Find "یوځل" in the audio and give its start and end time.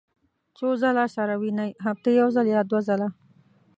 2.19-2.45